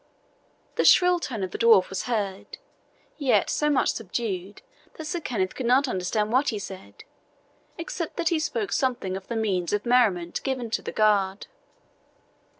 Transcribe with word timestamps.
The 0.77 0.83
shrill 0.83 1.19
tone 1.19 1.43
of 1.43 1.51
the 1.51 1.59
dwarf 1.59 1.89
was 1.91 2.05
heard, 2.05 2.57
yet 3.19 3.51
so 3.51 3.69
much 3.69 3.89
subdued 3.91 4.63
that 4.95 5.05
Sir 5.05 5.19
Kenneth 5.19 5.53
could 5.53 5.67
not 5.67 5.87
understand 5.87 6.31
what 6.33 6.49
he 6.49 6.57
said, 6.57 7.03
except 7.77 8.15
that 8.17 8.29
he 8.29 8.39
spoke 8.39 8.71
something 8.73 9.15
of 9.15 9.27
the 9.27 9.35
means 9.35 9.73
of 9.73 9.85
merriment 9.85 10.41
given 10.41 10.71
to 10.71 10.81
the 10.81 10.91
guard. 10.91 11.45